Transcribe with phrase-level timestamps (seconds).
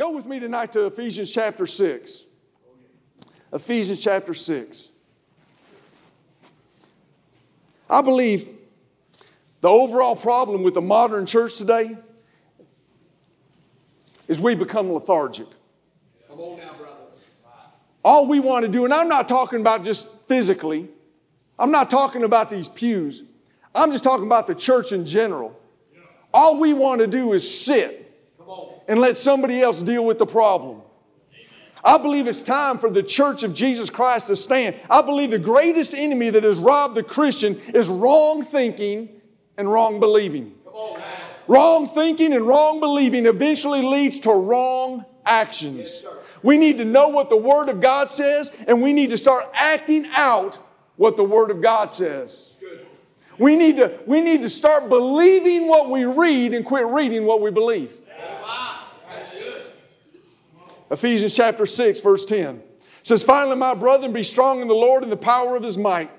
[0.00, 2.24] Go with me tonight to Ephesians chapter 6.
[3.52, 4.88] Ephesians chapter 6.
[7.90, 8.48] I believe
[9.60, 11.98] the overall problem with the modern church today
[14.26, 15.48] is we become lethargic.
[16.30, 16.96] Come on now, brother.
[18.02, 20.88] All we want to do, and I'm not talking about just physically,
[21.58, 23.22] I'm not talking about these pews,
[23.74, 25.60] I'm just talking about the church in general.
[26.32, 28.09] All we want to do is sit.
[28.90, 30.82] And let somebody else deal with the problem.
[31.82, 34.74] I believe it's time for the church of Jesus Christ to stand.
[34.90, 39.08] I believe the greatest enemy that has robbed the Christian is wrong thinking
[39.56, 40.56] and wrong believing.
[41.46, 46.04] Wrong thinking and wrong believing eventually leads to wrong actions.
[46.42, 49.44] We need to know what the Word of God says, and we need to start
[49.54, 50.56] acting out
[50.96, 52.58] what the Word of God says.
[53.38, 57.40] We need to, we need to start believing what we read and quit reading what
[57.40, 57.96] we believe.
[60.90, 62.62] Ephesians chapter 6, verse 10
[63.02, 66.10] says, Finally, my brethren, be strong in the Lord and the power of his might.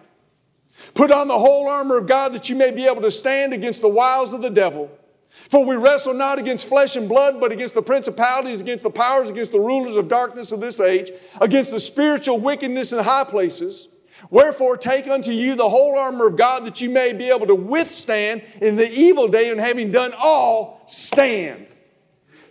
[0.94, 3.82] Put on the whole armor of God that you may be able to stand against
[3.82, 4.90] the wiles of the devil.
[5.30, 9.30] For we wrestle not against flesh and blood, but against the principalities, against the powers,
[9.30, 13.88] against the rulers of darkness of this age, against the spiritual wickedness in high places.
[14.30, 17.56] Wherefore, take unto you the whole armor of God that you may be able to
[17.56, 21.71] withstand in the evil day, and having done all, stand.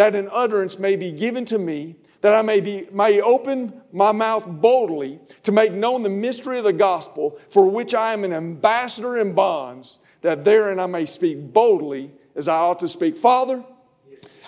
[0.00, 4.12] that an utterance may be given to me, that I may, be, may open my
[4.12, 8.32] mouth boldly to make known the mystery of the gospel, for which I am an
[8.32, 13.14] ambassador in bonds, that therein I may speak boldly as I ought to speak.
[13.14, 13.62] Father,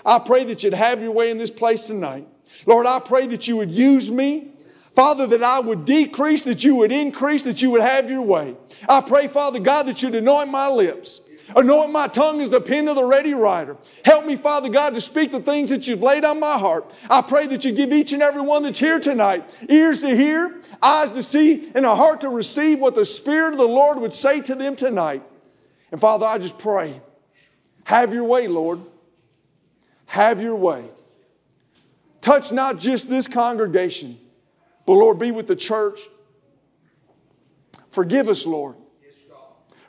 [0.06, 2.26] I pray that you'd have your way in this place tonight.
[2.64, 4.52] Lord, I pray that you would use me.
[4.94, 8.56] Father, that I would decrease, that you would increase, that you would have your way.
[8.88, 11.28] I pray, Father God, that you'd anoint my lips.
[11.54, 13.76] Anoint my tongue as the pen of the ready writer.
[14.04, 16.92] Help me, Father God, to speak the things that you've laid on my heart.
[17.10, 20.60] I pray that you give each and every one that's here tonight ears to hear,
[20.82, 24.14] eyes to see, and a heart to receive what the Spirit of the Lord would
[24.14, 25.22] say to them tonight.
[25.90, 27.00] And Father, I just pray,
[27.84, 28.80] have your way, Lord.
[30.06, 30.84] Have your way.
[32.20, 34.19] Touch not just this congregation,
[34.84, 36.00] but Lord, be with the church.
[37.90, 38.76] Forgive us, Lord.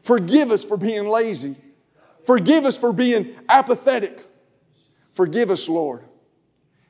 [0.03, 1.55] Forgive us for being lazy.
[2.25, 4.25] Forgive us for being apathetic.
[5.13, 6.03] Forgive us, Lord.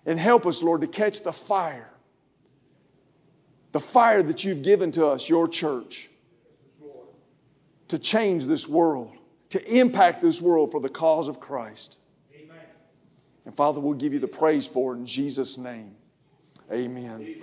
[0.06, 1.90] And help us, Lord, to catch the fire.
[3.72, 6.10] The fire that you've given to us, your church,
[7.88, 9.12] to change this world,
[9.50, 11.98] to impact this world for the cause of Christ.
[12.36, 12.58] Amen.
[13.46, 15.96] And Father, we'll give you the praise for it in Jesus' name.
[16.72, 17.36] Amen.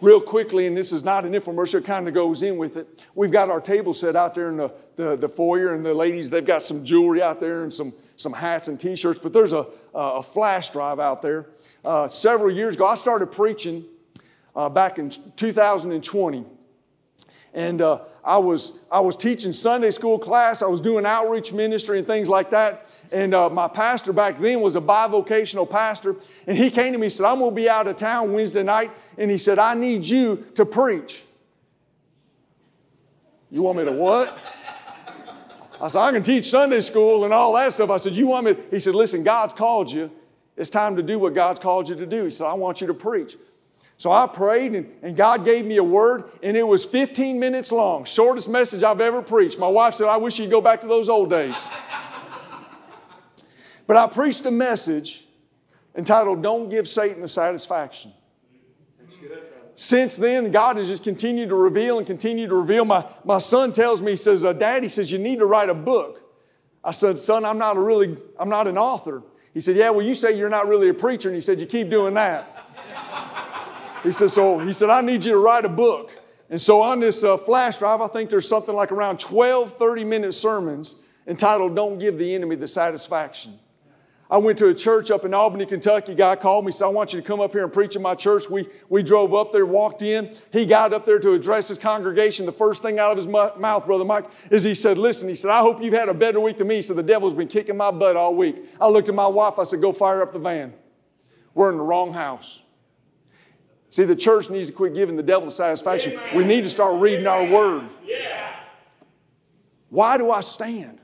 [0.00, 3.06] Real quickly, and this is not an infomercial, kind of goes in with it.
[3.14, 6.30] We've got our table set out there in the, the, the foyer, and the ladies,
[6.30, 9.52] they've got some jewelry out there and some, some hats and t shirts, but there's
[9.52, 11.46] a, a flash drive out there.
[11.84, 13.84] Uh, several years ago, I started preaching
[14.56, 16.44] uh, back in 2020.
[17.52, 21.98] And uh, I, was, I was teaching Sunday school class, I was doing outreach ministry
[21.98, 22.86] and things like that.
[23.10, 26.14] And uh, my pastor back then was a bivocational pastor.
[26.46, 28.62] And he came to me and said, I'm going to be out of town Wednesday
[28.62, 28.92] night.
[29.18, 31.24] And he said, I need you to preach.
[33.50, 34.38] You want me to what?
[35.80, 37.90] I said, I can teach Sunday school and all that stuff.
[37.90, 38.54] I said, You want me?
[38.70, 40.10] He said, Listen, God's called you.
[40.56, 42.24] It's time to do what God's called you to do.
[42.24, 43.36] He said, I want you to preach.
[44.00, 47.70] So I prayed, and, and God gave me a word, and it was 15 minutes
[47.70, 49.58] long, shortest message I've ever preached.
[49.58, 51.62] My wife said, I wish you'd go back to those old days.
[53.86, 55.26] but I preached a message
[55.94, 58.14] entitled, Don't Give Satan the Satisfaction.
[59.74, 62.86] Since then, God has just continued to reveal and continue to reveal.
[62.86, 65.68] My, my son tells me, he says, uh, Dad, he says, you need to write
[65.68, 66.22] a book.
[66.82, 69.22] I said, son, I'm not a really, I'm not an author.
[69.52, 71.28] He said, yeah, well, you say you're not really a preacher.
[71.28, 72.59] And he said, you keep doing that.
[74.02, 76.16] He said, so he said, I need you to write a book.
[76.48, 80.04] And so on this uh, flash drive, I think there's something like around 12 30
[80.04, 83.58] minute sermons entitled Don't Give the Enemy the Satisfaction.
[84.30, 86.14] I went to a church up in Albany, Kentucky.
[86.14, 88.14] Guy called me, said, I want you to come up here and preach in my
[88.14, 88.48] church.
[88.48, 90.32] We, we drove up there, walked in.
[90.52, 92.46] He got up there to address his congregation.
[92.46, 95.50] The first thing out of his mouth, Brother Mike, is he said, Listen, he said,
[95.50, 96.80] I hope you've had a better week than me.
[96.80, 98.64] So The devil's been kicking my butt all week.
[98.80, 100.74] I looked at my wife, I said, Go fire up the van.
[101.54, 102.62] we're in the wrong house.
[103.90, 106.18] See, the church needs to quit giving the devil satisfaction.
[106.34, 107.88] We need to start reading our word.
[109.88, 111.00] Why do I stand?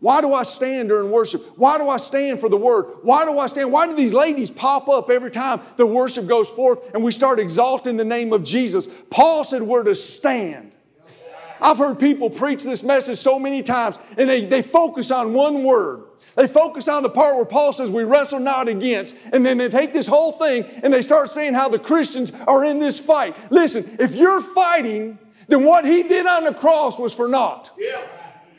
[0.00, 1.42] Why do I stand during worship?
[1.56, 2.84] Why do I stand for the word?
[3.02, 3.72] Why do I stand?
[3.72, 7.38] Why do these ladies pop up every time the worship goes forth and we start
[7.38, 8.86] exalting the name of Jesus?
[9.08, 10.74] Paul said we're to stand.
[11.64, 15.64] I've heard people preach this message so many times and they, they focus on one
[15.64, 16.04] word.
[16.36, 19.68] They focus on the part where Paul says we wrestle not against, and then they
[19.68, 23.36] take this whole thing and they start saying how the Christians are in this fight.
[23.50, 25.18] Listen, if you're fighting,
[25.48, 27.70] then what he did on the cross was for naught.
[27.78, 28.02] Yeah.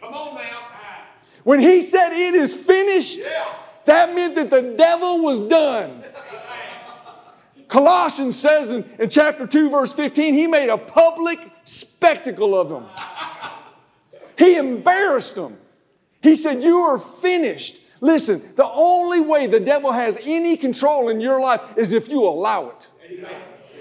[0.01, 0.61] Come on now.
[1.43, 3.53] When he said it is finished, Yeah.
[3.85, 6.03] that meant that the devil was done.
[7.67, 12.85] Colossians says in, in chapter 2, verse 15, he made a public spectacle of them.
[14.37, 15.57] He embarrassed them.
[16.21, 17.81] He said, You are finished.
[18.01, 22.23] Listen, the only way the devil has any control in your life is if you
[22.23, 22.87] allow it.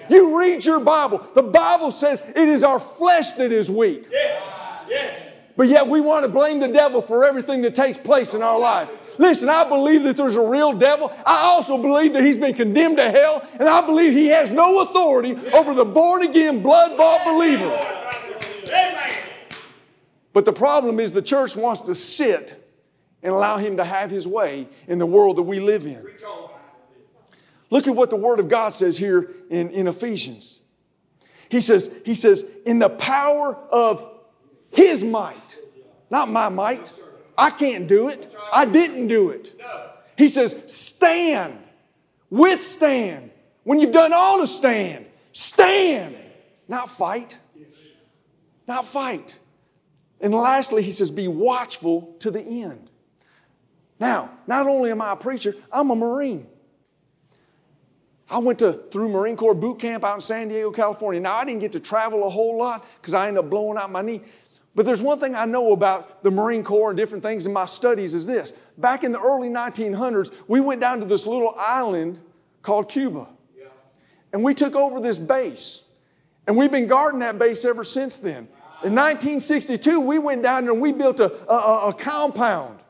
[0.08, 1.18] You read your Bible.
[1.34, 4.06] The Bible says it is our flesh that is weak.
[4.10, 4.52] Yes.
[4.88, 5.32] Yes.
[5.56, 8.58] But yet we want to blame the devil for everything that takes place in our
[8.58, 8.90] life.
[9.18, 11.12] Listen, I believe that there's a real devil.
[11.24, 14.80] I also believe that he's been condemned to hell, and I believe he has no
[14.80, 17.70] authority over the born again, blood bought believer.
[20.32, 22.60] But the problem is the church wants to sit
[23.22, 26.04] and allow him to have his way in the world that we live in.
[27.70, 30.60] Look at what the Word of God says here in, in Ephesians.
[31.48, 34.08] He says, he says, in the power of
[34.70, 35.58] his might,
[36.10, 36.90] not my might.
[37.36, 38.34] I can't do it.
[38.52, 39.60] I didn't do it.
[40.16, 41.58] He says, stand,
[42.30, 43.30] withstand.
[43.64, 46.16] When you've done all to stand, stand,
[46.68, 47.38] not fight.
[48.66, 49.38] Not fight.
[50.20, 52.88] And lastly, he says, be watchful to the end.
[54.00, 56.46] Now, not only am I a preacher, I'm a Marine.
[58.30, 61.20] I went to through Marine Corps boot camp out in San Diego, California.
[61.20, 63.90] Now I didn't get to travel a whole lot because I ended up blowing out
[63.90, 64.22] my knee.
[64.74, 67.66] But there's one thing I know about the Marine Corps and different things in my
[67.66, 68.52] studies is this.
[68.76, 72.18] Back in the early 1900s, we went down to this little island
[72.62, 73.28] called Cuba.
[74.32, 75.88] And we took over this base.
[76.48, 78.48] And we've been guarding that base ever since then.
[78.82, 82.80] In 1962, we went down there and we built a, a, a compound.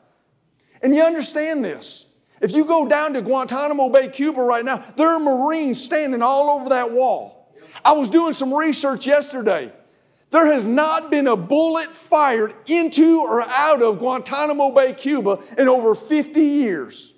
[0.81, 2.11] And you understand this.
[2.41, 6.59] If you go down to Guantanamo Bay, Cuba right now, there are Marines standing all
[6.59, 7.53] over that wall.
[7.83, 9.71] I was doing some research yesterday.
[10.35, 15.69] There has not been a bullet fired into or out of Guantanamo Bay, Cuba in
[15.69, 17.13] over 50 years.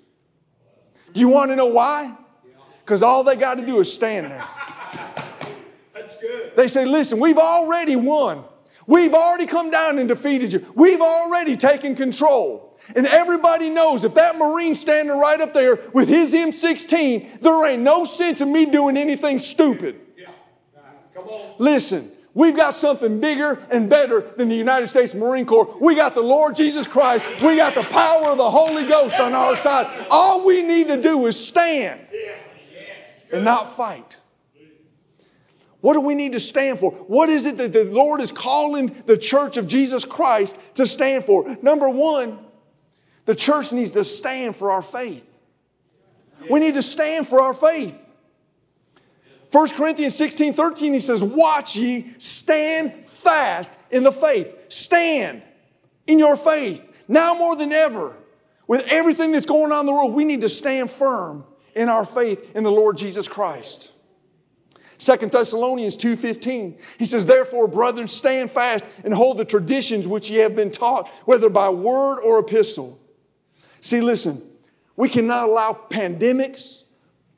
[1.14, 2.16] Do you want to know why?
[2.78, 4.46] Because all they got to do is stand there.
[5.94, 6.54] That's good.
[6.54, 8.44] They say, listen, we've already won.
[8.86, 10.64] We've already come down and defeated you.
[10.76, 12.78] We've already taken control.
[12.94, 17.82] And everybody knows if that Marine standing right up there with his M16, there ain't
[17.82, 19.96] no sense in me doing anything stupid.
[20.16, 20.30] Yeah.
[21.16, 21.54] Come on.
[21.58, 25.76] Listen, we've got something bigger and better than the United States Marine Corps.
[25.80, 27.26] We got the Lord Jesus Christ.
[27.42, 30.06] We got the power of the Holy Ghost on our side.
[30.08, 32.00] All we need to do is stand
[33.32, 34.18] and not fight.
[35.80, 36.90] What do we need to stand for?
[36.92, 41.24] What is it that the Lord is calling the church of Jesus Christ to stand
[41.24, 41.56] for?
[41.62, 42.38] Number one,
[43.26, 45.38] the church needs to stand for our faith.
[46.48, 48.07] We need to stand for our faith.
[49.50, 54.54] 1 Corinthians 16 13, he says, Watch ye, stand fast in the faith.
[54.68, 55.42] Stand
[56.06, 56.84] in your faith.
[57.08, 58.14] Now more than ever,
[58.66, 62.04] with everything that's going on in the world, we need to stand firm in our
[62.04, 63.92] faith in the Lord Jesus Christ.
[64.98, 66.76] 2 Thessalonians 2:15.
[66.98, 71.08] He says, "Therefore, brethren, stand fast and hold the traditions which ye have been taught,
[71.24, 72.98] whether by word or epistle."
[73.80, 74.42] See, listen,
[74.96, 76.82] we cannot allow pandemics,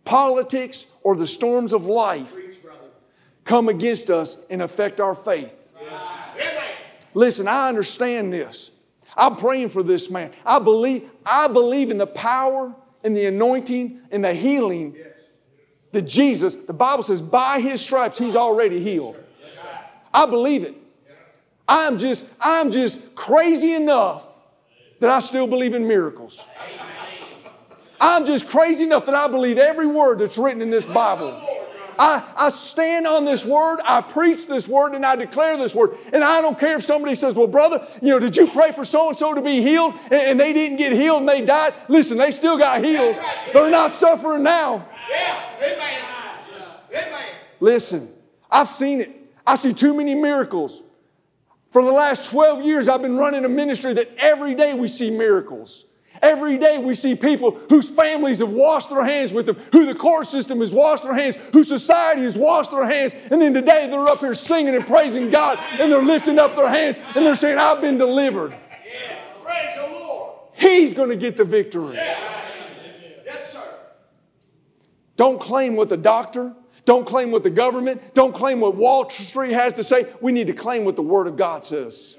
[0.05, 2.35] politics, or the storms of life
[3.45, 5.73] come against us and affect our faith.
[7.15, 8.71] Listen, I understand this.
[9.17, 10.31] I'm praying for this man.
[10.47, 14.97] I believe, I believe in the power and the anointing and the healing
[15.93, 19.17] that Jesus, the Bible says, by his stripes, he's already healed.
[20.15, 20.75] I believe it.
[21.67, 24.43] I'm just, I'm just crazy enough
[25.01, 26.47] that I still believe in miracles.
[28.01, 31.41] I'm just crazy enough that I believe every word that's written in this Bible.
[31.99, 35.91] I, I stand on this word, I preach this word, and I declare this word.
[36.15, 38.87] And I don't care if somebody says, Well, brother, you know, did you pray for
[38.87, 41.75] so and so to be healed and, and they didn't get healed and they died?
[41.89, 43.17] Listen, they still got healed.
[43.53, 44.89] They're not suffering now.
[45.11, 45.43] Yeah.
[45.59, 46.03] Amen.
[46.91, 47.25] Amen.
[47.61, 48.09] Listen,
[48.51, 49.11] I've seen it.
[49.47, 50.83] I see too many miracles.
[51.71, 55.11] For the last 12 years, I've been running a ministry that every day we see
[55.11, 55.85] miracles.
[56.23, 59.95] Every day we see people whose families have washed their hands with them, who the
[59.95, 63.89] court system has washed their hands, who society has washed their hands, and then today
[63.91, 67.35] they're up here singing and praising God and they're lifting up their hands and they're
[67.35, 68.55] saying, I've been delivered.
[69.43, 70.35] Praise the Lord.
[70.53, 71.95] He's going to get the victory.
[71.95, 73.79] Yes, sir.
[75.17, 79.53] Don't claim what the doctor, don't claim what the government, don't claim what Wall Street
[79.53, 80.07] has to say.
[80.21, 82.17] We need to claim what the Word of God says.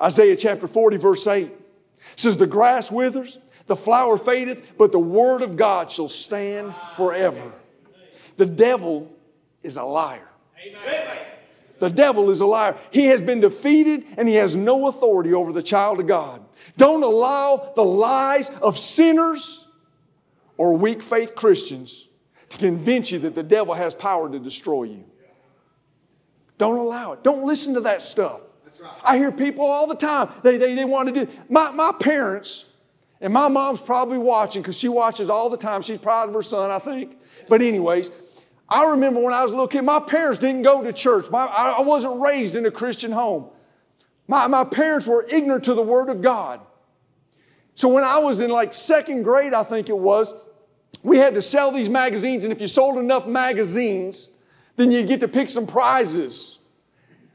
[0.00, 1.50] Isaiah chapter 40, verse 8
[2.16, 7.52] says, The grass withers, the flower fadeth, but the Word of God shall stand forever.
[8.36, 9.12] The devil
[9.62, 10.28] is a liar.
[10.64, 11.18] Amen.
[11.78, 12.76] The devil is a liar.
[12.90, 16.44] He has been defeated and he has no authority over the child of God.
[16.76, 19.66] Don't allow the lies of sinners
[20.56, 22.08] or weak faith Christians
[22.48, 25.04] to convince you that the devil has power to destroy you.
[26.56, 27.22] Don't allow it.
[27.22, 28.42] Don't listen to that stuff.
[29.02, 31.32] I hear people all the time, they, they, they want to do.
[31.48, 32.72] My, my parents,
[33.20, 35.82] and my mom's probably watching because she watches all the time.
[35.82, 37.18] She's proud of her son, I think.
[37.48, 38.10] But, anyways,
[38.68, 41.30] I remember when I was a little kid, my parents didn't go to church.
[41.30, 43.48] My, I, wasn't raised in a Christian home.
[44.28, 46.60] My, my parents were ignorant to the Word of God.
[47.74, 50.34] So when I was in like second grade, I think it was,
[51.02, 54.28] we had to sell these magazines, and if you sold enough magazines,
[54.76, 56.57] then you'd get to pick some prizes.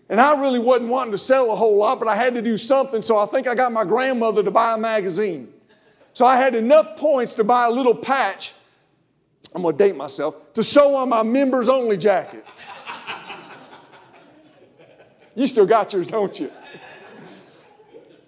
[0.10, 2.58] And I really wasn't wanting to sell a whole lot, but I had to do
[2.58, 5.54] something, so I think I got my grandmother to buy a magazine.
[6.14, 8.54] So I had enough points to buy a little patch
[9.56, 12.46] I'm to date myself, to sew on my members only jacket.
[15.36, 16.52] You still got yours, don't you?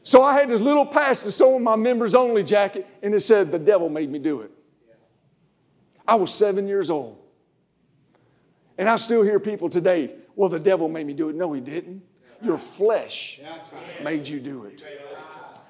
[0.04, 3.22] So I had this little patch to sew on my members only jacket, and it
[3.22, 4.52] said, The devil made me do it.
[6.08, 7.18] I was seven years old.
[8.78, 11.36] And I still hear people today, Well, the devil made me do it.
[11.36, 12.04] No, he didn't.
[12.42, 13.40] Your flesh
[14.04, 14.84] made you do it.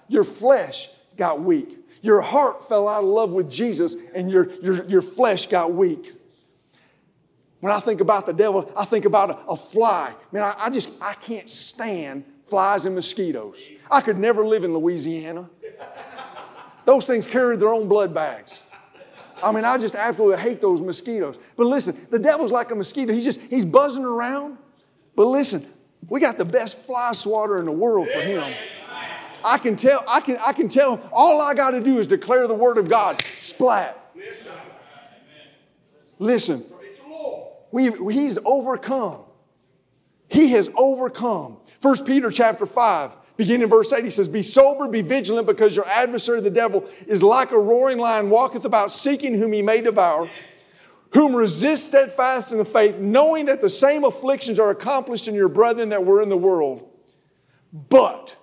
[0.08, 1.80] Your flesh got weak.
[2.02, 6.14] Your heart fell out of love with Jesus and your, your, your flesh got weak.
[7.62, 10.14] When I think about the devil, I think about a, a fly.
[10.32, 13.70] Man, I, I just, I can't stand flies and mosquitoes.
[13.90, 15.50] I could never live in Louisiana.
[16.86, 18.62] Those things carry their own blood bags.
[19.46, 21.38] I mean, I just absolutely hate those mosquitoes.
[21.56, 23.14] But listen, the devil's like a mosquito.
[23.14, 24.58] He's just, he's buzzing around.
[25.16, 25.64] But listen,
[26.10, 28.44] we got the best fly swatter in the world for him.
[29.44, 32.48] I can tell, I can, I can tell, all I got to do is declare
[32.48, 33.22] the word of God.
[33.22, 34.12] Splat.
[36.18, 36.64] Listen,
[37.72, 39.22] we he's overcome.
[40.28, 41.58] He has overcome.
[41.84, 45.76] 1 Peter chapter 5, beginning in verse 8, he says, Be sober, be vigilant, because
[45.76, 49.82] your adversary, the devil, is like a roaring lion, walketh about seeking whom he may
[49.82, 50.30] devour,
[51.14, 55.50] whom resist steadfast in the faith, knowing that the same afflictions are accomplished in your
[55.50, 56.90] brethren that were in the world.
[57.74, 58.38] But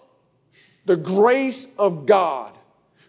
[0.84, 2.56] the grace of God,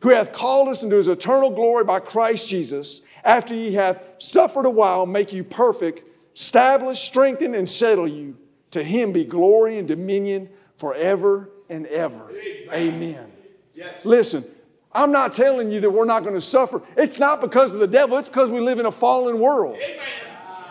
[0.01, 4.65] who hath called us into his eternal glory by Christ Jesus, after ye have suffered
[4.65, 6.03] a while, make you perfect,
[6.35, 8.37] establish, strengthen, and settle you.
[8.71, 12.29] To him be glory and dominion forever and ever.
[12.29, 12.93] Amen.
[12.93, 13.31] Amen.
[13.73, 14.05] Yes.
[14.05, 14.43] Listen,
[14.91, 16.81] I'm not telling you that we're not going to suffer.
[16.95, 19.75] It's not because of the devil, it's because we live in a fallen world.
[19.75, 20.05] Amen.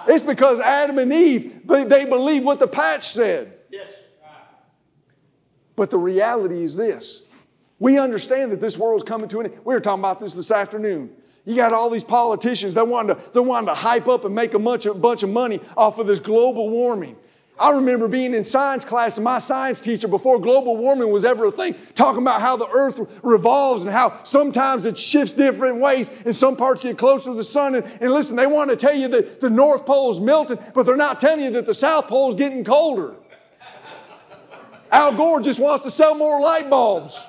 [0.09, 3.53] It's because Adam and Eve, they believe what the patch said.
[3.71, 4.03] Yes.
[5.77, 7.25] But the reality is this
[7.79, 9.59] we understand that this world's coming to an end.
[9.65, 11.11] We were talking about this this afternoon.
[11.45, 14.55] You got all these politicians, they're wanting to, they're wanting to hype up and make
[14.55, 17.17] a bunch of, bunch of money off of this global warming.
[17.59, 21.47] I remember being in science class and my science teacher, before global warming was ever
[21.47, 26.25] a thing, talking about how the earth revolves and how sometimes it shifts different ways
[26.25, 27.75] and some parts get closer to the sun.
[27.75, 30.87] And, and listen, they want to tell you that the North Pole is melting, but
[30.87, 33.15] they're not telling you that the South Pole is getting colder.
[34.91, 37.27] Al Gore just wants to sell more light bulbs.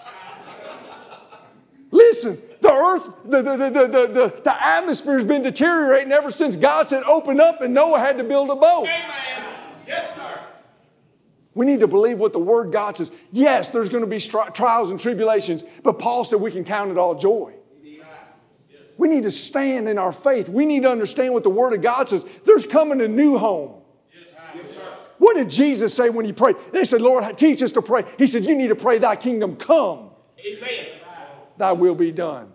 [1.92, 6.88] Listen, the earth, the, the, the, the, the, atmosphere has been deteriorating ever since God
[6.88, 8.88] said open up and Noah had to build a boat.
[8.88, 9.43] Amen.
[9.88, 10.40] Yes, sir.
[11.56, 13.12] We need to believe what the Word God says.
[13.32, 16.92] Yes, there's going to be stri- trials and tribulations, but Paul said we can count
[16.92, 17.54] it all joy.
[18.98, 20.50] We need to stand in our faith.
[20.50, 22.24] We need to understand what the Word of God says.
[22.46, 23.82] There's coming a new home.
[24.56, 24.82] Yes, sir.
[25.18, 26.58] What did Jesus say when he prayed?
[26.72, 28.04] They said, Lord, teach us to pray.
[28.18, 30.12] He said, You need to pray, Thy kingdom come,
[30.46, 30.86] Amen.
[31.58, 32.53] Thy will be done.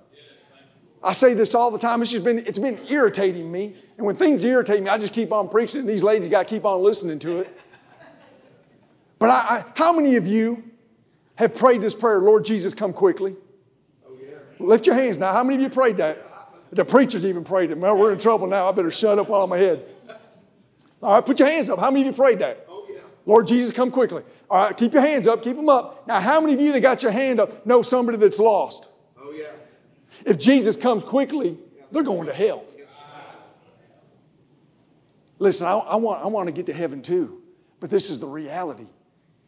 [1.02, 2.02] I say this all the time.
[2.02, 3.75] It's just been, it's been irritating me.
[3.97, 6.55] And when things irritate me, I just keep on preaching, and these ladies got to
[6.55, 7.61] keep on listening to it.
[9.19, 10.62] But I, I, how many of you
[11.37, 13.37] have prayed this prayer, Lord Jesus, come quickly?
[14.09, 14.37] Oh, yeah.
[14.59, 15.33] Lift your hands now.
[15.33, 16.19] How many of you prayed that?
[16.71, 17.78] The preachers even prayed it.
[17.78, 18.69] Well, we're in trouble now.
[18.69, 19.85] I better shut up while I'm ahead.
[21.02, 21.78] All right, put your hands up.
[21.78, 22.67] How many of you prayed that?
[22.69, 22.99] Oh, yeah.
[23.25, 24.23] Lord Jesus, come quickly.
[24.50, 26.07] All right, keep your hands up, keep them up.
[26.07, 28.88] Now, how many of you that got your hand up know somebody that's lost?
[30.25, 31.59] If Jesus comes quickly,
[31.91, 32.65] they're going to hell.
[35.39, 37.43] Listen, I, I, want, I want to get to heaven too,
[37.81, 38.87] but this is the reality.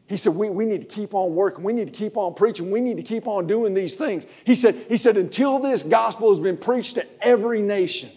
[0.07, 1.63] He said, we, we need to keep on working.
[1.63, 2.71] We need to keep on preaching.
[2.71, 4.27] We need to keep on doing these things.
[4.45, 8.11] He said, he said, until this gospel has been preached to every nation,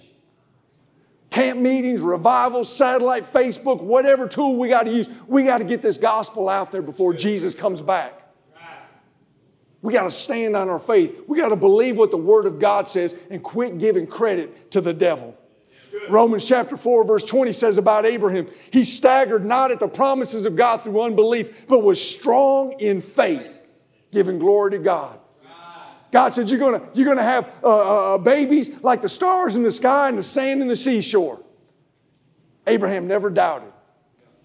[1.29, 5.83] camp meetings, revivals, satellite, Facebook, whatever tool we got to use, we got to get
[5.83, 8.22] this gospel out there before Jesus comes back.
[9.83, 11.25] We got to stand on our faith.
[11.27, 14.81] We got to believe what the Word of God says and quit giving credit to
[14.81, 15.37] the devil.
[16.09, 20.55] Romans chapter 4, verse 20 says about Abraham, he staggered not at the promises of
[20.55, 23.67] God through unbelief, but was strong in faith,
[24.11, 25.19] giving glory to God.
[26.11, 29.63] God said, You're going you're gonna have uh, uh, uh, babies like the stars in
[29.63, 31.43] the sky and the sand in the seashore.
[32.67, 33.71] Abraham never doubted.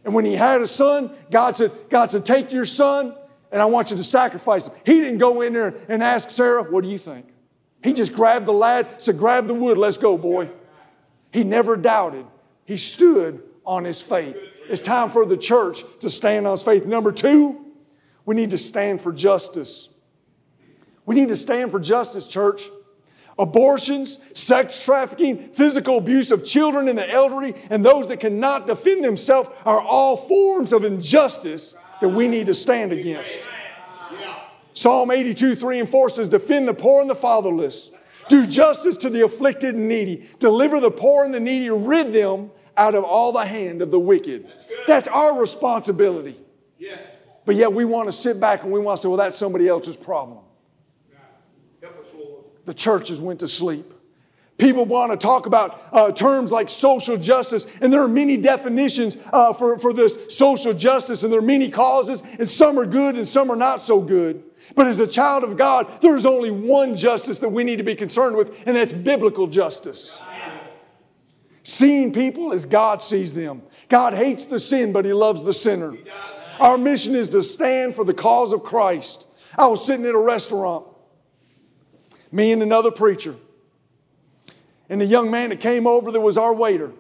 [0.05, 3.15] And when he had a son, God said, God said, Take your son
[3.51, 4.75] and I want you to sacrifice him.
[4.85, 7.27] He didn't go in there and ask Sarah, What do you think?
[7.83, 10.51] He just grabbed the lad, said, Grab the wood, let's go, boy.
[11.33, 12.27] He never doubted.
[12.65, 14.37] He stood on his faith.
[14.69, 16.87] It's time for the church to stand on his faith.
[16.87, 17.65] Number two,
[18.25, 19.95] we need to stand for justice.
[21.07, 22.69] We need to stand for justice, church.
[23.39, 29.05] Abortions, sex trafficking, physical abuse of children and the elderly, and those that cannot defend
[29.05, 33.49] themselves are all forms of injustice that we need to stand against.
[34.73, 37.91] Psalm 82, 3 and 4 says, Defend the poor and the fatherless.
[38.29, 40.29] Do justice to the afflicted and needy.
[40.39, 41.71] Deliver the poor and the needy.
[41.71, 44.47] Rid them out of all the hand of the wicked.
[44.47, 46.37] That's, that's our responsibility.
[46.79, 46.99] Yes.
[47.45, 49.67] But yet we want to sit back and we want to say, well, that's somebody
[49.67, 50.39] else's problem.
[52.67, 53.87] The churches went to sleep.
[54.59, 59.17] People want to talk about uh, terms like social justice, and there are many definitions
[59.33, 63.17] uh, for, for this social justice, and there are many causes, and some are good
[63.17, 64.43] and some are not so good.
[64.75, 67.95] But as a child of God, there's only one justice that we need to be
[67.95, 70.21] concerned with, and that's biblical justice.
[71.63, 73.63] Seeing people as God sees them.
[73.89, 75.97] God hates the sin, but He loves the sinner.
[76.59, 79.27] Our mission is to stand for the cause of Christ.
[79.57, 80.87] I was sitting at a restaurant,
[82.33, 83.37] me and another preacher,
[84.89, 86.93] and the young man that came over that was our waiter.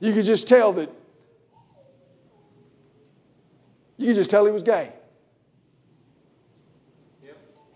[0.00, 0.90] You could just tell that,
[3.96, 4.92] you could just tell he was gay.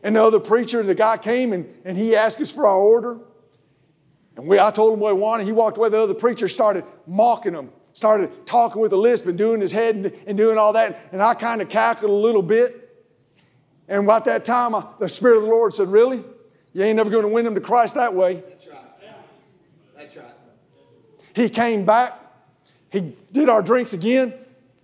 [0.03, 2.79] And the other preacher, and the guy came and, and he asked us for our
[2.79, 3.19] order.
[4.37, 5.47] And we, I told him what he wanted.
[5.47, 5.89] He walked away.
[5.89, 9.97] The other preacher started mocking him, started talking with a lisp and doing his head
[9.97, 11.01] and, and doing all that.
[11.11, 12.85] And I kind of cackled a little bit.
[13.89, 16.23] And about that time, I, the Spirit of the Lord said, Really?
[16.73, 18.35] You ain't never going to win them to Christ that way.
[18.35, 18.78] That's right.
[19.99, 20.27] That's right.
[21.35, 22.19] He came back.
[22.91, 24.33] He did our drinks again.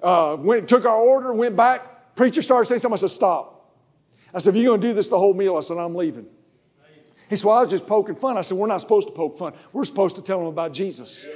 [0.03, 2.14] Uh, went, took our order, went back.
[2.14, 2.94] Preacher started saying something.
[2.94, 3.55] I said, Stop.
[4.35, 6.27] I said, if you're going to do this the whole meal, I said, I'm leaving.
[7.31, 8.37] He said, well, I was just poking fun.
[8.37, 9.55] I said, we're not supposed to poke fun.
[9.72, 11.27] We're supposed to tell them about Jesus.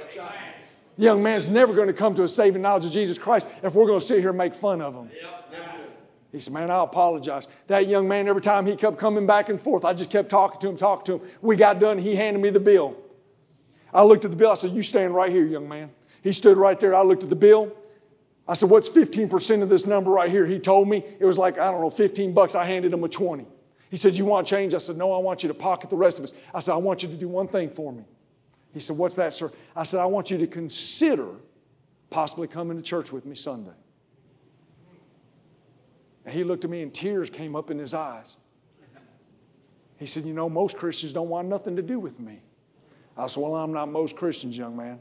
[0.97, 3.73] The young man's never going to come to a saving knowledge of Jesus Christ if
[3.73, 5.09] we're going to sit here and make fun of him.
[6.31, 7.47] He said, Man, I apologize.
[7.67, 10.59] That young man, every time he kept coming back and forth, I just kept talking
[10.59, 11.31] to him, talking to him.
[11.41, 12.95] We got done, he handed me the bill.
[13.93, 15.91] I looked at the bill, I said, You stand right here, young man.
[16.21, 16.93] He stood right there.
[16.93, 17.75] I looked at the bill.
[18.47, 20.45] I said, What's 15% of this number right here?
[20.45, 22.55] He told me it was like, I don't know, 15 bucks.
[22.55, 23.45] I handed him a 20.
[23.89, 24.73] He said, You want change?
[24.73, 26.33] I said, No, I want you to pocket the rest of us.
[26.53, 28.05] I said, I want you to do one thing for me.
[28.73, 29.51] He said, What's that, sir?
[29.75, 31.29] I said, I want you to consider
[32.09, 33.71] possibly coming to church with me Sunday.
[36.25, 38.37] And he looked at me and tears came up in his eyes.
[39.97, 42.41] He said, You know, most Christians don't want nothing to do with me.
[43.19, 44.99] I said, Well, I'm not most Christians, young man.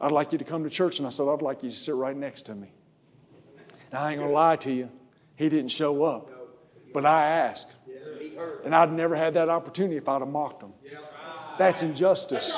[0.00, 0.98] I'd like you to come to church.
[0.98, 2.72] And I said, I'd like you to sit right next to me.
[3.92, 4.90] Now, I ain't going to lie to you.
[5.36, 6.30] He didn't show up.
[6.92, 7.76] But I asked.
[8.64, 10.72] And I'd never had that opportunity if I'd have mocked him.
[11.58, 12.56] That's injustice.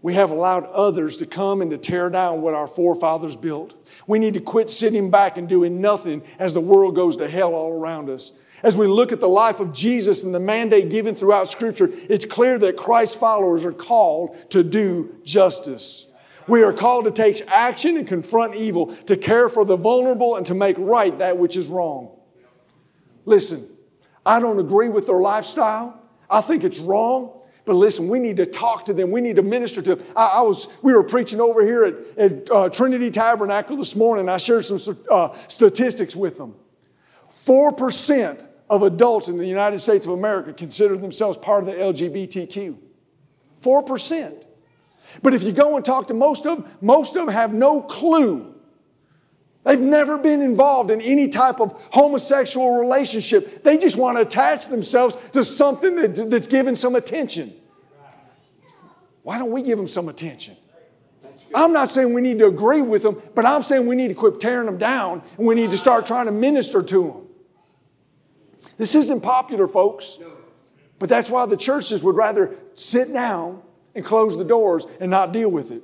[0.00, 3.74] We have allowed others to come and to tear down what our forefathers built.
[4.06, 7.54] We need to quit sitting back and doing nothing as the world goes to hell
[7.54, 8.32] all around us.
[8.62, 12.24] As we look at the life of Jesus and the mandate given throughout Scripture, it's
[12.24, 16.10] clear that Christ's followers are called to do justice.
[16.48, 20.46] We are called to take action and confront evil, to care for the vulnerable, and
[20.46, 22.10] to make right that which is wrong.
[23.26, 23.64] Listen,
[24.24, 26.02] I don't agree with their lifestyle.
[26.28, 27.34] I think it's wrong.
[27.66, 29.10] But listen, we need to talk to them.
[29.10, 30.06] We need to minister to them.
[30.16, 34.26] I, I was, we were preaching over here at, at uh, Trinity Tabernacle this morning.
[34.26, 36.54] I shared some uh, statistics with them.
[37.44, 42.76] 4% of adults in the United States of America consider themselves part of the LGBTQ.
[43.60, 44.44] 4%.
[45.22, 47.80] But if you go and talk to most of them, most of them have no
[47.80, 48.54] clue.
[49.64, 53.62] They've never been involved in any type of homosexual relationship.
[53.62, 57.52] They just want to attach themselves to something that, that's giving some attention.
[59.22, 60.56] Why don't we give them some attention?
[61.54, 64.14] I'm not saying we need to agree with them, but I'm saying we need to
[64.14, 67.27] quit tearing them down and we need to start trying to minister to them.
[68.78, 70.18] This isn't popular, folks.
[70.98, 73.62] But that's why the churches would rather sit down
[73.94, 75.82] and close the doors and not deal with it.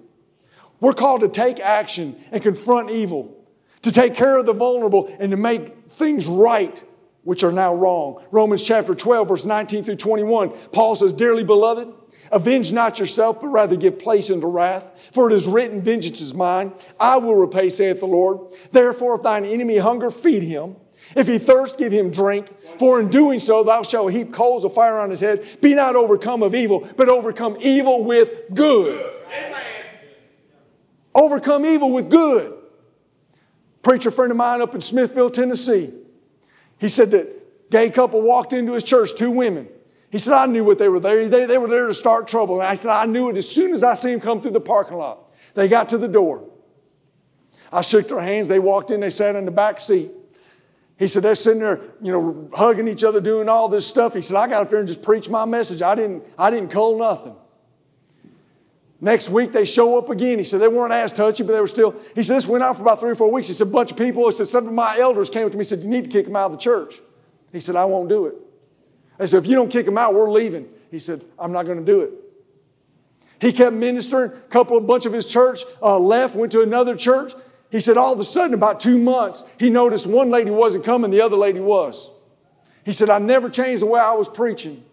[0.80, 3.46] We're called to take action and confront evil,
[3.83, 6.83] to take care of the vulnerable, and to make things right
[7.22, 8.22] which are now wrong.
[8.30, 11.92] Romans chapter 12, verse 19 through 21, Paul says, Dearly beloved,
[12.30, 15.11] avenge not yourself, but rather give place unto wrath.
[15.12, 18.52] For it is written, Vengeance is mine, I will repay, saith the Lord.
[18.72, 20.76] Therefore, if thine enemy hunger, feed him.
[21.14, 22.48] If he thirst, give him drink.
[22.78, 25.44] For in doing so, thou shalt heap coals of fire on his head.
[25.60, 29.14] Be not overcome of evil, but overcome evil with good.
[29.28, 29.62] Amen.
[31.14, 32.52] Overcome evil with good.
[33.82, 35.92] Preacher friend of mine up in Smithville, Tennessee.
[36.78, 39.68] He said that gay couple walked into his church, two women.
[40.10, 41.28] He said, I knew what they were there.
[41.28, 42.60] They, they were there to start trouble.
[42.60, 44.60] And I said, I knew it as soon as I seen them come through the
[44.60, 45.32] parking lot.
[45.54, 46.48] They got to the door.
[47.72, 48.48] I shook their hands.
[48.48, 49.00] They walked in.
[49.00, 50.10] They sat in the back seat.
[50.98, 54.14] He said, they're sitting there, you know, hugging each other, doing all this stuff.
[54.14, 55.83] He said, I got up there and just preached my message.
[55.83, 57.35] I didn't, I didn't cull nothing.
[59.00, 60.38] Next week they show up again.
[60.38, 61.94] He said they weren't as touchy, but they were still.
[62.14, 63.48] He said this went on for about three or four weeks.
[63.48, 64.24] He said a bunch of people.
[64.24, 66.11] He said some of my elders came up to me and said you need to
[66.11, 67.00] kick them out of the church.
[67.52, 68.35] He said I won't do it.
[69.18, 70.68] I said if you don't kick them out, we're leaving.
[70.90, 72.12] He said I'm not going to do it.
[73.42, 74.30] He kept ministering.
[74.30, 77.35] A couple, a bunch of his church uh, left, went to another church.
[77.74, 81.10] He said all of a sudden, about two months, he noticed one lady wasn't coming,
[81.10, 82.08] the other lady was.
[82.84, 84.84] He said, I never changed the way I was preaching.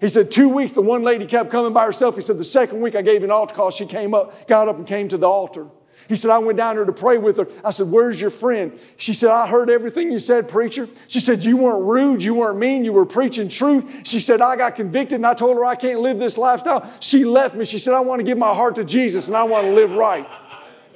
[0.00, 2.14] He said, two weeks, the one lady kept coming by herself.
[2.14, 4.76] He said, the second week I gave an altar call, she came up, got up
[4.76, 5.66] and came to the altar.
[6.08, 7.48] He said, I went down there to pray with her.
[7.64, 8.78] I said, Where's your friend?
[8.96, 10.88] She said, I heard everything you said, preacher.
[11.08, 14.06] She said, You weren't rude, you weren't mean, you were preaching truth.
[14.06, 16.92] She said, I got convicted and I told her I can't live this lifestyle.
[17.00, 17.64] She left me.
[17.64, 19.92] She said, I want to give my heart to Jesus and I want to live
[19.92, 20.26] right.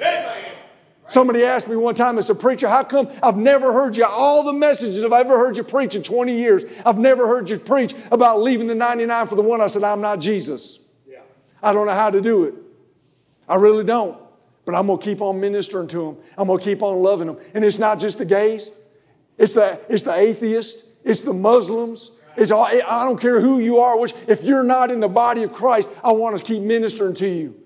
[0.00, 0.48] Amen.
[1.09, 4.42] Somebody asked me one time, as a preacher, how come I've never heard you, all
[4.42, 7.94] the messages I've ever heard you preach in 20 years, I've never heard you preach
[8.12, 9.61] about leaving the 99 for the one.
[9.61, 10.81] I said, I'm not Jesus.
[11.62, 12.55] I don't know how to do it.
[13.49, 14.18] I really don't.
[14.64, 16.16] But I'm going to keep on ministering to them.
[16.37, 17.38] I'm going to keep on loving them.
[17.55, 18.71] And it's not just the gays,
[19.38, 22.12] it's the, it's the atheists, it's the Muslims.
[22.37, 25.42] It's all, I don't care who you are, which, if you're not in the body
[25.42, 27.61] of Christ, I want to keep ministering to you.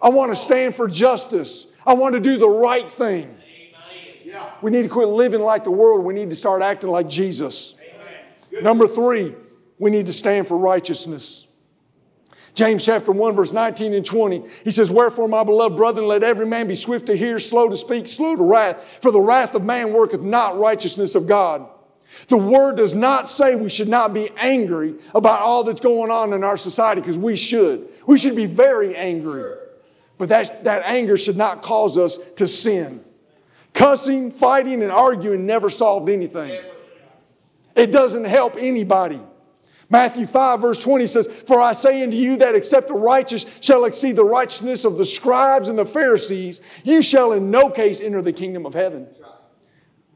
[0.00, 1.75] I want to stand for justice.
[1.86, 3.36] I want to do the right thing.
[4.60, 6.04] We need to quit living like the world.
[6.04, 7.80] We need to start acting like Jesus.
[8.60, 9.34] Number three,
[9.78, 11.46] we need to stand for righteousness.
[12.54, 14.42] James chapter 1, verse 19 and 20.
[14.64, 17.76] He says, Wherefore, my beloved brethren, let every man be swift to hear, slow to
[17.76, 21.68] speak, slow to wrath, for the wrath of man worketh not righteousness of God.
[22.28, 26.32] The word does not say we should not be angry about all that's going on
[26.32, 27.88] in our society, because we should.
[28.06, 29.52] We should be very angry.
[30.18, 33.02] But that, that anger should not cause us to sin.
[33.74, 36.58] Cussing, fighting, and arguing never solved anything.
[37.74, 39.20] It doesn't help anybody.
[39.88, 43.84] Matthew 5, verse 20 says, For I say unto you that except the righteous shall
[43.84, 48.22] exceed the righteousness of the scribes and the Pharisees, you shall in no case enter
[48.22, 49.06] the kingdom of heaven.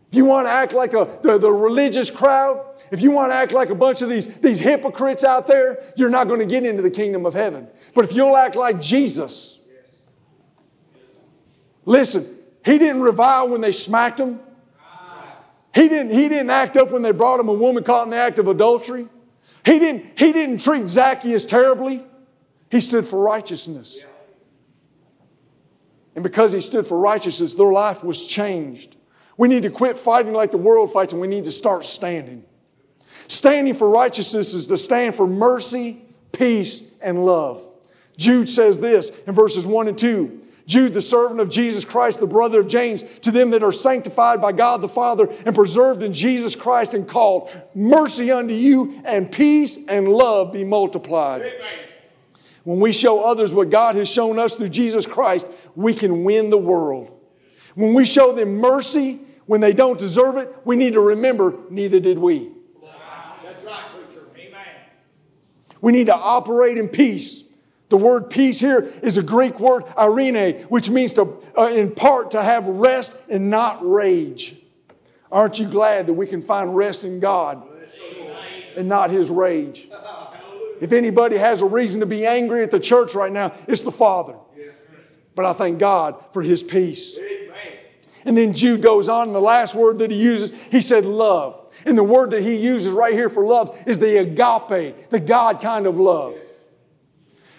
[0.09, 3.37] If you want to act like a, the, the religious crowd, if you want to
[3.37, 6.67] act like a bunch of these, these hypocrites out there, you're not going to get
[6.67, 7.69] into the kingdom of heaven.
[7.95, 9.60] But if you'll act like Jesus,
[11.85, 12.27] Listen,
[12.64, 14.40] he didn't revile when they smacked him.
[15.75, 18.16] He didn't, he didn't act up when they brought him a woman caught in the
[18.16, 19.09] act of adultery.
[19.64, 22.05] He didn't, he didn't treat Zacchaeus terribly.
[22.71, 24.05] He stood for righteousness.
[26.14, 28.97] And because he stood for righteousness, their life was changed.
[29.37, 32.45] We need to quit fighting like the world fights and we need to start standing.
[33.29, 37.62] Standing for righteousness is to stand for mercy, peace, and love.
[38.16, 42.27] Jude says this in verses 1 and 2 Jude, the servant of Jesus Christ, the
[42.27, 46.12] brother of James, to them that are sanctified by God the Father and preserved in
[46.12, 51.42] Jesus Christ and called, mercy unto you and peace and love be multiplied.
[51.42, 51.79] Amen.
[52.64, 56.51] When we show others what God has shown us through Jesus Christ, we can win
[56.51, 57.11] the world.
[57.75, 61.99] When we show them mercy when they don't deserve it, we need to remember neither
[61.99, 62.53] did we.
[63.42, 64.25] That's right, preacher.
[64.37, 64.66] Amen.
[65.81, 67.50] We need to operate in peace
[67.90, 72.31] the word peace here is a Greek word, irene, which means to, uh, in part,
[72.31, 74.57] to have rest and not rage.
[75.31, 77.62] Aren't you glad that we can find rest in God
[78.76, 79.88] and not His rage?
[80.81, 83.92] If anybody has a reason to be angry at the church right now, it's the
[83.92, 84.37] Father.
[85.35, 87.18] But I thank God for His peace.
[88.24, 91.72] And then Jude goes on, and the last word that he uses, he said love.
[91.87, 95.61] And the word that he uses right here for love is the agape, the God
[95.61, 96.37] kind of love.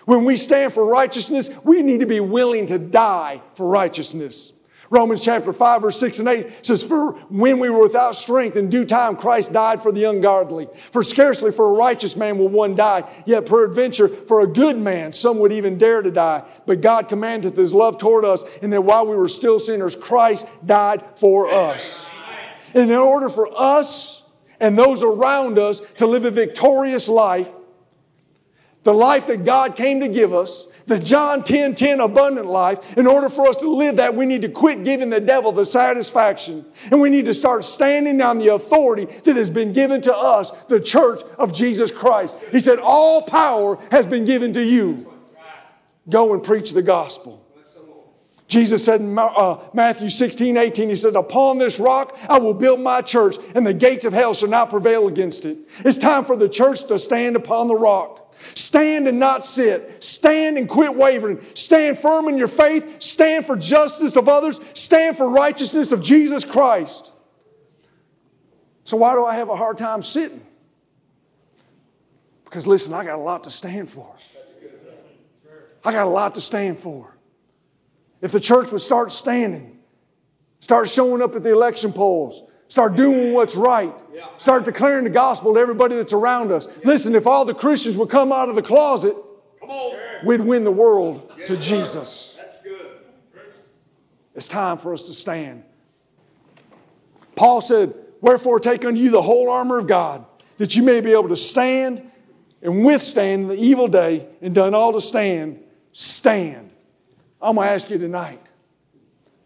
[0.05, 4.53] When we stand for righteousness, we need to be willing to die for righteousness.
[4.91, 8.69] Romans chapter 5, verse 6 and 8 says, For when we were without strength, in
[8.69, 10.67] due time Christ died for the ungodly.
[10.91, 15.13] For scarcely for a righteous man will one die, yet peradventure for a good man
[15.13, 16.43] some would even dare to die.
[16.65, 20.45] But God commandeth his love toward us, and that while we were still sinners, Christ
[20.67, 22.05] died for us.
[22.73, 27.49] And in order for us and those around us to live a victorious life,
[28.83, 33.05] the life that God came to give us, the John 10 10 abundant life, in
[33.05, 36.65] order for us to live that, we need to quit giving the devil the satisfaction.
[36.91, 40.65] And we need to start standing on the authority that has been given to us,
[40.65, 42.37] the church of Jesus Christ.
[42.51, 45.07] He said, All power has been given to you.
[46.09, 47.37] Go and preach the gospel.
[48.47, 52.81] Jesus said in uh, Matthew 16, 18, He said, Upon this rock I will build
[52.81, 55.57] my church, and the gates of hell shall not prevail against it.
[55.85, 58.20] It's time for the church to stand upon the rock.
[58.55, 60.03] Stand and not sit.
[60.03, 61.39] Stand and quit wavering.
[61.55, 63.01] Stand firm in your faith.
[63.01, 64.59] Stand for justice of others.
[64.73, 67.11] Stand for righteousness of Jesus Christ.
[68.83, 70.41] So, why do I have a hard time sitting?
[72.43, 74.13] Because, listen, I got a lot to stand for.
[75.83, 77.15] I got a lot to stand for.
[78.21, 79.79] If the church would start standing,
[80.59, 83.93] start showing up at the election polls, Start doing what's right.
[84.37, 86.69] Start declaring the gospel to everybody that's around us.
[86.85, 89.13] Listen, if all the Christians would come out of the closet,
[90.23, 92.39] we'd win the world to Jesus.
[94.33, 95.65] It's time for us to stand.
[97.35, 100.25] Paul said, Wherefore take unto you the whole armor of God,
[100.57, 102.09] that you may be able to stand
[102.61, 106.71] and withstand the evil day, and done all to stand, stand.
[107.41, 108.39] I'm going to ask you tonight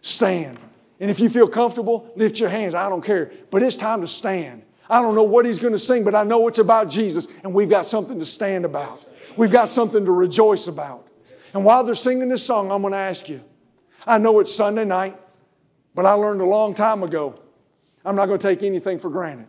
[0.01, 0.59] stand.
[0.99, 2.73] And if you feel comfortable, lift your hands.
[2.73, 3.31] I don't care.
[3.51, 4.63] But it's time to stand.
[4.89, 7.53] I don't know what he's going to sing, but I know it's about Jesus, and
[7.53, 9.03] we've got something to stand about.
[9.35, 11.07] We've got something to rejoice about.
[11.53, 13.41] And while they're singing this song, I'm going to ask you.
[14.05, 15.19] I know it's Sunday night,
[15.95, 17.39] but I learned a long time ago
[18.05, 19.47] I'm not going to take anything for granted.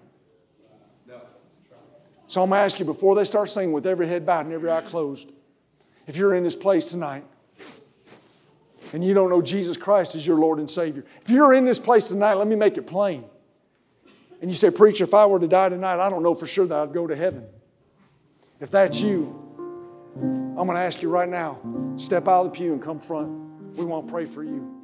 [2.28, 4.54] So I'm going to ask you before they start singing with every head bowed and
[4.54, 5.30] every eye closed,
[6.06, 7.24] if you're in this place tonight,
[8.94, 11.04] and you don't know Jesus Christ as your Lord and Savior.
[11.22, 13.24] If you're in this place tonight, let me make it plain.
[14.40, 16.66] And you say, Preacher, if I were to die tonight, I don't know for sure
[16.66, 17.46] that I'd go to heaven.
[18.60, 19.42] If that's you,
[20.16, 21.58] I'm going to ask you right now
[21.96, 23.30] step out of the pew and come front.
[23.76, 24.75] We want to pray for you.